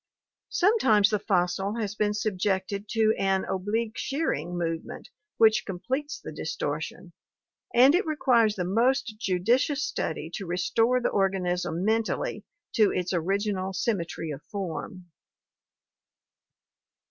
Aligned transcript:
Sometimes 0.49 1.11
the 1.11 1.19
fossil 1.19 1.75
has 1.75 1.93
been 1.93 2.15
subjected 2.15 2.89
to 2.89 3.13
an 3.19 3.45
oblique 3.45 3.99
shearing 3.99 4.57
movement 4.57 5.09
which 5.37 5.63
completes 5.63 6.19
the 6.19 6.31
distortion, 6.31 7.13
and 7.75 7.93
it 7.93 8.07
requires 8.07 8.55
the 8.55 8.65
most 8.65 9.19
judicious 9.19 9.83
study 9.85 10.31
to 10.33 10.47
restore 10.47 10.99
the 10.99 11.09
organism 11.09 11.85
mentally 11.85 12.43
to 12.73 12.91
its 12.91 13.13
original 13.13 13.73
symmetry 13.73 14.31
of 14.31 14.41
form. 14.45 15.05